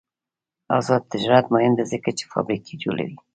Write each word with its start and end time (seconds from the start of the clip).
آزاد 0.77 1.03
تجارت 1.13 1.45
مهم 1.55 1.73
دی 1.77 1.83
ځکه 1.93 2.09
چې 2.17 2.23
فابریکې 2.31 2.75
جوړوي. 2.83 3.17